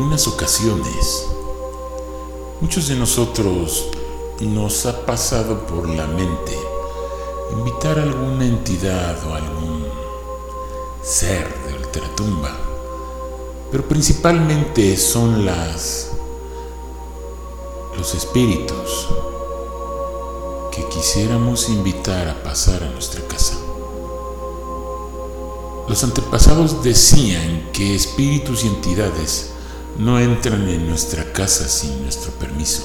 [0.00, 1.26] ocasiones,
[2.60, 3.88] muchos de nosotros
[4.40, 6.56] nos ha pasado por la mente
[7.52, 9.86] invitar a alguna entidad o algún
[11.02, 12.56] ser de ultratumba,
[13.72, 16.12] pero principalmente son las
[17.96, 19.08] los espíritus
[20.70, 23.56] que quisiéramos invitar a pasar a nuestra casa.
[25.88, 29.57] Los antepasados decían que espíritus y entidades
[29.98, 32.82] no entran en nuestra casa sin nuestro permiso.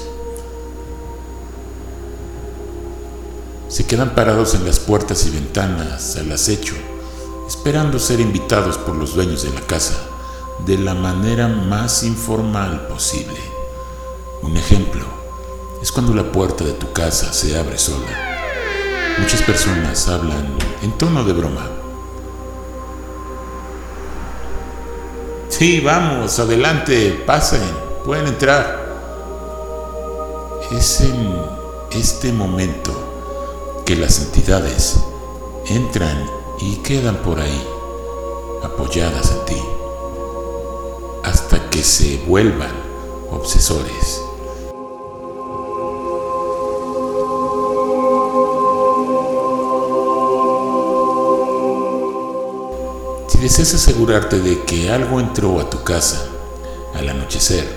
[3.68, 6.74] Se quedan parados en las puertas y ventanas al acecho,
[7.46, 9.94] esperando ser invitados por los dueños de la casa
[10.66, 13.38] de la manera más informal posible.
[14.42, 15.04] Un ejemplo
[15.82, 18.34] es cuando la puerta de tu casa se abre sola.
[19.18, 21.83] Muchas personas hablan en tono de broma.
[25.56, 27.62] Sí, vamos, adelante, pasen,
[28.04, 28.76] pueden entrar.
[30.72, 31.32] Es en
[31.92, 32.92] este momento
[33.86, 34.96] que las entidades
[35.68, 37.64] entran y quedan por ahí,
[38.64, 39.62] apoyadas en ti,
[41.22, 42.72] hasta que se vuelvan
[43.30, 44.23] obsesores.
[53.44, 56.28] Deseas asegurarte de que algo entró a tu casa
[56.94, 57.68] al anochecer,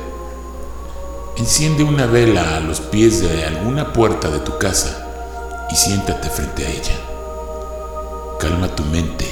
[1.36, 5.06] enciende una vela a los pies de alguna puerta de tu casa
[5.70, 6.96] y siéntate frente a ella.
[8.40, 9.28] Calma tu mente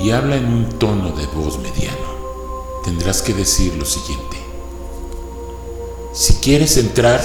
[0.00, 2.82] y habla en un tono de voz mediano.
[2.84, 4.36] Tendrás que decir lo siguiente.
[6.12, 7.20] Si quieres entrar,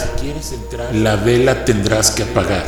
[0.91, 2.65] la vela tendrás que apagar.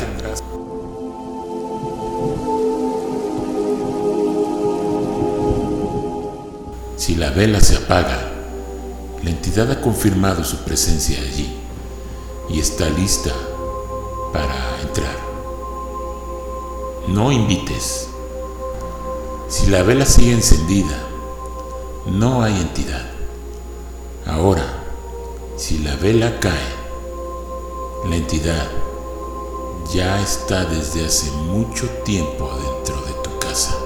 [7.04, 8.32] Si la vela se apaga,
[9.22, 11.54] la entidad ha confirmado su presencia allí
[12.48, 13.30] y está lista
[14.32, 15.14] para entrar.
[17.08, 18.08] No invites.
[19.50, 20.96] Si la vela sigue encendida,
[22.06, 23.04] no hay entidad.
[24.24, 24.64] Ahora,
[25.58, 26.72] si la vela cae,
[28.08, 28.66] la entidad
[29.92, 33.76] ya está desde hace mucho tiempo dentro de tu casa.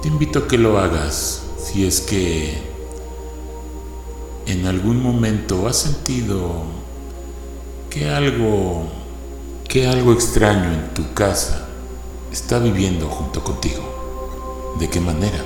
[0.00, 2.56] Te invito a que lo hagas si es que
[4.46, 6.62] en algún momento has sentido
[7.90, 8.84] que algo
[9.68, 11.68] que algo extraño en tu casa
[12.32, 14.76] está viviendo junto contigo.
[14.78, 15.44] ¿De qué manera?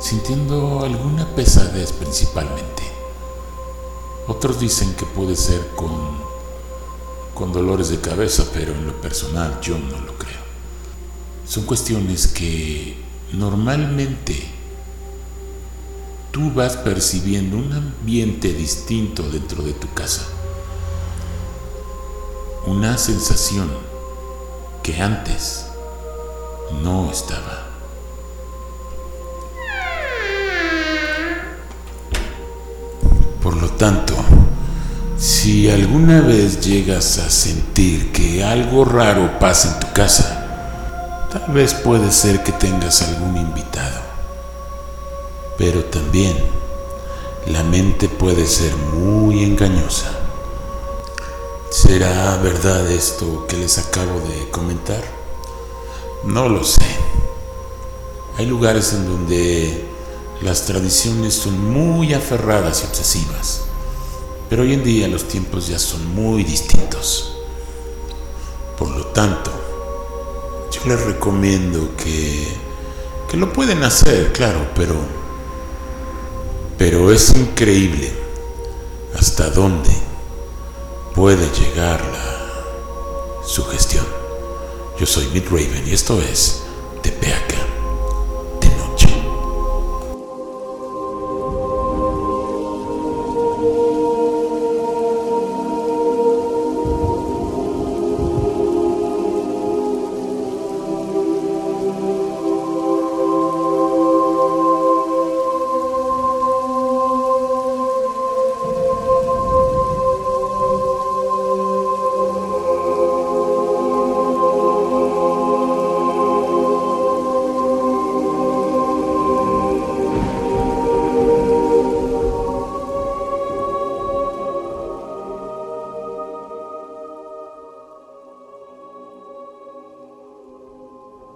[0.00, 2.84] Sintiendo alguna pesadez principalmente.
[4.28, 5.90] Otros dicen que puede ser con,
[7.34, 10.47] con dolores de cabeza, pero en lo personal yo no lo creo
[11.48, 12.94] son cuestiones que
[13.32, 14.36] normalmente
[16.30, 20.26] tú vas percibiendo un ambiente distinto dentro de tu casa.
[22.66, 23.70] Una sensación
[24.82, 25.64] que antes
[26.82, 27.66] no estaba.
[33.42, 34.14] Por lo tanto,
[35.16, 40.47] si alguna vez llegas a sentir que algo raro pasa en tu casa,
[41.30, 44.00] Tal vez puede ser que tengas algún invitado,
[45.58, 46.34] pero también
[47.48, 50.10] la mente puede ser muy engañosa.
[51.68, 55.04] ¿Será verdad esto que les acabo de comentar?
[56.24, 56.86] No lo sé.
[58.38, 59.86] Hay lugares en donde
[60.40, 63.64] las tradiciones son muy aferradas y obsesivas,
[64.48, 67.34] pero hoy en día los tiempos ya son muy distintos.
[68.78, 69.57] Por lo tanto,
[70.70, 72.46] yo les recomiendo que,
[73.30, 74.94] que lo pueden hacer, claro, pero,
[76.76, 78.12] pero es increíble
[79.18, 79.90] hasta dónde
[81.14, 84.06] puede llegar la sugestión.
[84.98, 86.62] Yo soy Mitt Raven y esto es
[87.02, 87.47] TPA